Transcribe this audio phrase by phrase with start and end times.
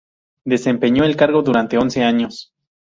[0.45, 2.51] Desempeñó el cargo durante once años.